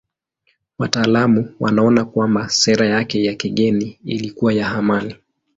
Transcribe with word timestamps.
Wataalamu 0.79 1.55
wanaona 1.59 2.05
kwamba 2.05 2.49
sera 2.49 2.85
yake 2.85 3.23
ya 3.25 3.33
kigeni 3.33 3.99
ilikuwa 4.05 4.53
ya 4.53 4.71
amani. 4.71 5.15